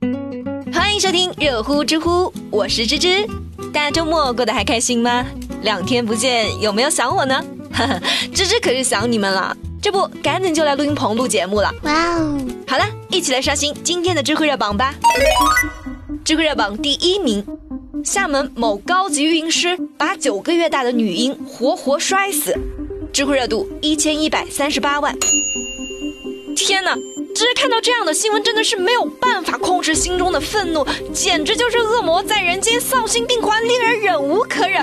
[0.00, 3.26] 欢迎收听热乎知乎，我是芝芝。
[3.72, 5.26] 大家周末过得还开心吗？
[5.62, 7.44] 两天不见，有没有想我呢？
[7.72, 8.00] 哈哈，
[8.32, 9.56] 芝芝可是想你们了。
[9.82, 11.74] 这不，赶紧就来录音棚录节目了。
[11.82, 12.38] 哇哦！
[12.68, 14.94] 好了，一起来刷新今天的知乎热榜吧。
[16.24, 17.44] 知乎热榜第一名，
[18.04, 22.56] 厦门某高级育婴师把九个月大的女婴活活摔死。
[23.12, 25.12] 知乎热度一千一百三十八万。
[26.64, 26.94] 天哪！
[27.34, 34.82] 只是看到这样的新闻，真的是没有办法控制心中的愤怒，简直就是恶魔在人间，丧心病狂，令人忍无可忍。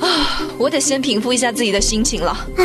[0.00, 2.46] 啊，我得先平复一下自己的心情了。
[2.56, 2.64] 唉，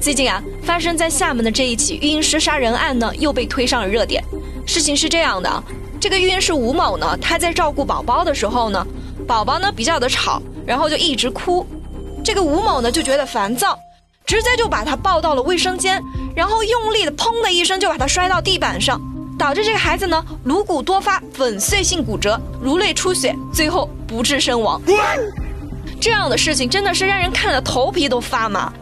[0.00, 4.22] 最近啊，发生在厦门的这一起育婴师杀人案呢，又被推上了热点。
[4.66, 5.62] 事情是这样的，
[6.00, 8.86] 这个育婴师吴某呢，他在照顾宝宝的时候呢，
[9.26, 11.66] 宝宝呢比较的吵，然后就一直哭，
[12.24, 13.78] 这个吴某呢就觉得烦躁。
[14.26, 16.04] 直接就把他抱到了卫生间，
[16.38, 19.00] 然后用力的砰的一声就把他摔到地板上，
[19.36, 24.80] 导致这个孩子呢颅骨多发粉碎性骨折，颅内出血，最后不治身亡。
[26.00, 28.72] 这样的事情真的是让人看了头皮都发麻。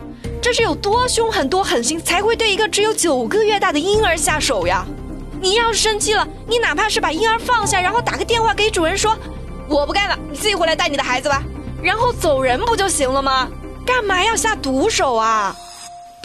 [0.42, 4.84] 这是有多凶狠、多狠心才会对一个只有九个月大的婴儿下手呀？
[5.40, 9.16] 你要是生气了，你哪怕是把婴儿放下，然后打个电话给主人说
[9.66, 11.42] 我不干了，你自己回来带你的孩子吧，
[11.82, 13.48] 然后走人不就行了吗？
[13.86, 15.56] 干嘛要下毒手啊？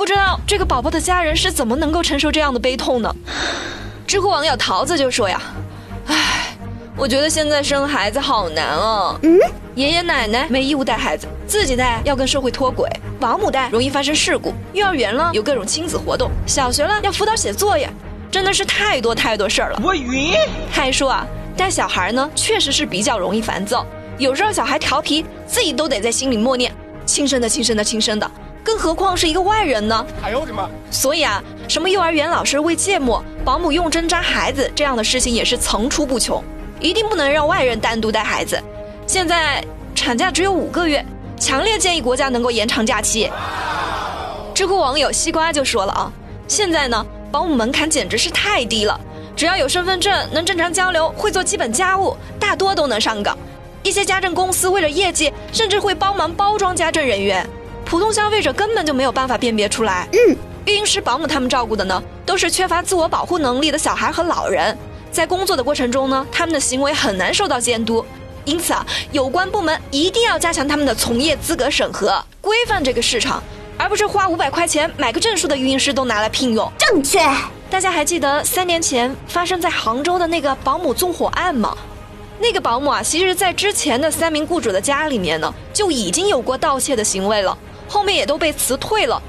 [0.01, 3.15] 不知道这个宝宝的家人是怎么能够承受这样的悲痛呢？
[4.07, 5.39] 知乎网友桃子就说呀
[6.09, 6.57] ：“唉，
[6.97, 9.15] 我觉得现在生孩子好难啊。
[9.21, 9.37] 嗯，
[9.75, 17.87] 爷爷奶奶没义务带孩子，自己带要跟社会脱轨，保姆带容易发生事故，幼儿园了有各种亲子活动，小学了要辅导写作业，
[18.31, 19.79] 真的是太多太多事儿了。
[19.83, 20.33] 我晕。
[20.73, 23.85] 他还说啊，带小孩呢确实是比较容易烦躁，
[24.17, 26.73] 有时候小孩调皮，自己都得在心里默念。”
[27.05, 28.31] 亲生的，亲生的，亲生的，
[28.63, 30.05] 更何况是一个外人呢？
[30.23, 30.69] 哎呦我的妈！
[30.91, 36.43] 所以啊，什么幼儿园老师喂芥末，保姆用针扎孩子，这样的事情也是层出不穷，
[36.79, 38.61] 一定不能让外人单独带孩子。
[39.07, 39.63] 现在
[39.95, 41.03] 产假只有五个月，
[41.39, 43.29] 强烈建议国家能够延长假期。
[44.53, 46.11] 知乎网友西瓜就说了啊，
[46.47, 48.99] 现在呢，保姆门槛简直是太低了，
[49.35, 53.35] 只要有身份证，能正常交流，会做基本家务，大多都能上岗。
[53.81, 57.43] 一些家政公司为了业绩，甚至会帮忙包装家政人员，
[57.85, 60.07] 普通消费者根本就没有办法辨别出来。
[60.13, 64.77] 嗯，育婴师、保姆他们照顾的呢，都是缺乏自我保护能力的小孩和老人，
[65.11, 68.05] 在工作的过程中呢，他们的行为很难受到监督。
[68.45, 73.43] 因此啊，有关部门一定要加强他们的从业资格审核，规范这个市场，
[73.77, 76.71] 而不是花五百块钱买个证书的育婴师都拿来聘用。
[76.77, 77.19] 正确。
[77.69, 81.77] 大家还记得三年前发生在杭州的那个保姆纵火案吗？
[82.39, 87.55] 那个保姆啊，其实，在之前的三名雇主的家里面呢，就已经有过盗窃的行为了，
[87.91, 89.21] 后面也都被辞退了。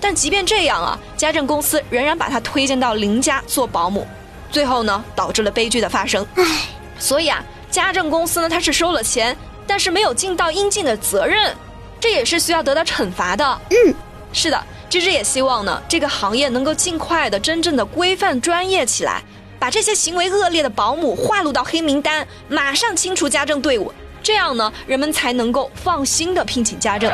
[0.00, 4.06] 但即便这样啊，家政公司仍然把他推荐到邻家做保姆，
[4.52, 6.24] 最后呢，导致了悲剧的发生。
[6.36, 6.44] 唉，
[6.98, 9.36] 所以啊，家政公司呢，他是收了钱，
[9.66, 11.52] 但是没有尽到应尽的责任，
[11.98, 13.60] 这也是需要得到惩罚的。
[13.70, 13.94] 嗯，
[14.32, 19.20] 是的，芝芝也希望呢，这个行业能够尽快的、真正的规范专业起来。
[19.56, 23.90] 把这些行为恶劣的保姆划入到黑名单，马上清除家政队伍，
[24.24, 27.12] 这样呢，人们才能够放心的聘请家政。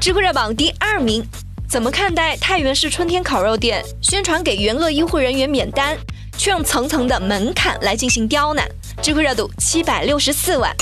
[0.00, 1.24] 知乎热榜第二名，
[1.68, 5.96] 怎么看待太原市春天烤肉店宣传给援鄂医护人员免单，
[6.36, 8.68] 却用层层的门槛来进行刁难？
[9.00, 10.74] 知乎热度七百六十四万。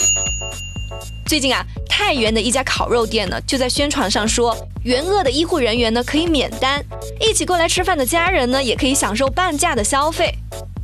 [1.26, 1.62] 最近啊。
[2.02, 6.82] 太原的一家烤肉店呢，就在宣传上说，援鄂的医护人员呢可以免单，
[7.20, 10.34] 一起过来吃饭的家人呢也可以享受半价的消费。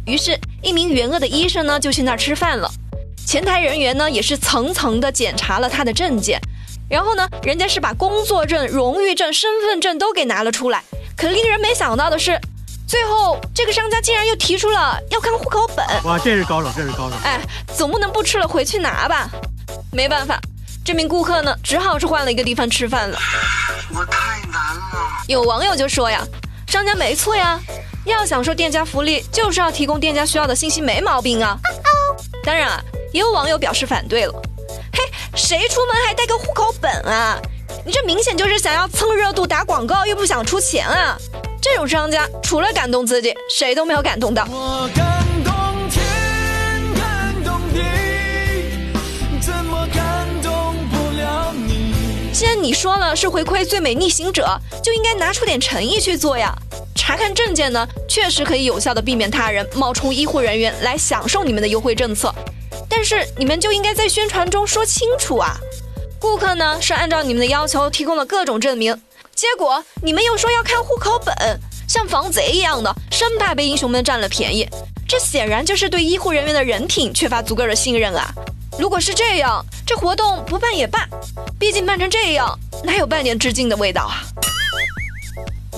[0.05, 2.71] 于是，一名援鄂的医生呢就去那儿吃饭了，
[3.27, 6.41] 前台人员呢也是层层的检查了他的证件，
[6.89, 10.81] 然后呢，人家是把工作证、荣誉证、身份证都给拿了出来。
[11.17, 12.41] 可令人没想到的是，
[12.87, 15.85] 最后这个商家竟然又提出了要看户口本。
[16.05, 17.17] 哇，这是高手，这是高手！
[17.25, 17.41] 哎，
[17.77, 19.29] 总不能不吃了回去拿吧？
[19.91, 20.39] 没办法。
[20.85, 23.19] 这名顾客呢，只好是换了一个地方吃饭了。
[23.93, 25.25] 我太难了。
[25.27, 26.25] 有网友就说呀，
[26.69, 27.59] 商家没错呀，
[28.05, 31.59] 要享受店家福利，就是要提供店家需要的信息，没毛病啊。
[32.45, 32.81] 当然啊，
[33.17, 34.43] 也有网友表示反对了。
[34.93, 35.03] 嘿，
[35.35, 37.41] 谁出门还带个户口本啊？
[37.83, 41.17] 你这明显就是想要蹭热度、打广告，又不想出钱啊！
[41.59, 44.47] 这种商家除了感动自己，谁都没有感动到。
[52.35, 54.47] 既然你说了是回馈最美逆行者，
[54.83, 56.55] 就应该拿出点诚意去做呀。
[56.95, 62.35] 查看证件呢，确实可以有效的避免他人冒充医护人员来享受你们的优惠政策，
[62.89, 65.57] 但是你们就应该在宣传中说清楚啊。
[66.19, 69.01] 顾客呢是按照你们的要求提供了各种证明，
[69.35, 71.35] 结果你们又说要看户口本，
[71.89, 74.69] 像防贼一样的，生怕被英雄们占了便宜。
[75.07, 78.33] 这显然就是对医护人员的人品缺乏足够的信任啊！
[78.77, 81.07] 如果是这样，这活动不办也罢，
[81.61, 84.25] 毕竟办成这样，哪有半点致敬的味道啊？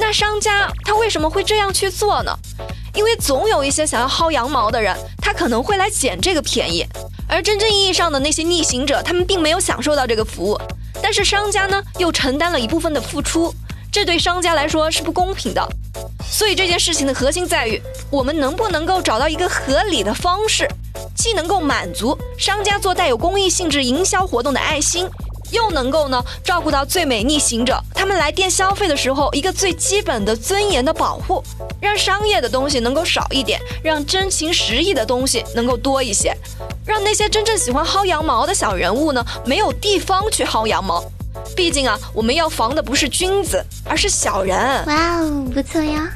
[0.01, 2.33] 那商家他为什么会这样去做呢？
[2.99, 4.93] 因为总有一些想要薅羊毛的人，
[5.23, 6.85] 他可能会来捡这个便宜，
[7.29, 10.61] 而真正意义上的那些逆行者，他们并没有享受到这个服务，
[11.01, 13.55] 但是商家呢又承担了一部分的付出，
[13.93, 15.65] 这对商家来说是不公平的。
[16.29, 17.81] 所以这件事情的核心在于，
[18.11, 20.69] 我们能不能够找到一个合理的方式，
[21.15, 25.09] 既能够满足商家做带有公益性质营销活动的爱心。
[25.51, 31.43] 又能够呢照顾到最美逆行者，他们来店消费的时候一个最基本的尊严的保护，
[31.81, 36.37] 让商业的东西能够少一点，让真情实意的东西能够多一些，
[36.85, 41.05] 让那些真正喜欢薅羊毛的小人物呢没有地方去薅羊毛。
[41.55, 44.57] 毕竟啊，我们要防的不是君子，而是小人。
[44.87, 46.09] 哇哦，不错呀。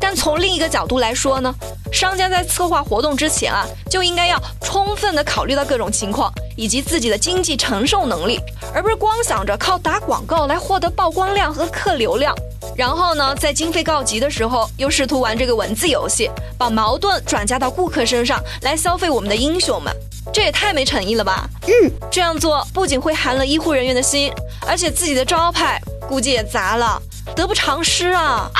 [0.00, 1.52] 但从另一个角度来说呢，
[1.92, 8.40] 商家在策划活动之前啊，就应该要充分的考虑到各种情况以及自己的经济承受能力。
[8.74, 12.34] 而不是光想着靠打广告来获得曝光量和客流量，
[12.76, 19.94] 然后呢，在经费告急的时候，又试图玩这个文字游戏，把矛盾转嫁到顾客身上来消费我们的英雄们，
[20.32, 21.48] 这也太没诚意了吧？
[21.66, 24.30] 嗯，这样做不仅会寒了医护人员的心，
[24.66, 27.00] 而且自己的招牌估计也砸了，
[27.34, 28.50] 得不偿失啊！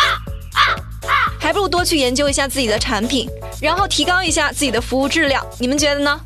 [1.49, 3.27] 还不如多去研究一下自己的产品，
[3.59, 6.21] 然后提高一下自己的服务质量，你们觉得呢？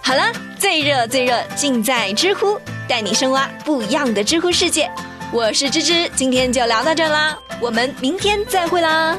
[0.00, 0.22] 好了。
[0.60, 2.56] 最热最热，尽在知乎，
[2.86, 4.88] 带你深挖不一样的知乎世界。
[5.32, 9.18] 我是芝芝，今天就聊到这啦，我们明天再会啦。